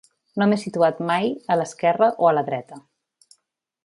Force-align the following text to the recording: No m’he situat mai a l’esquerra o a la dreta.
No 0.41 0.45
m’he 0.51 0.57
situat 0.61 1.01
mai 1.09 1.29
a 1.55 1.59
l’esquerra 1.61 2.07
o 2.25 2.31
a 2.31 2.35
la 2.39 2.45
dreta. 2.51 2.81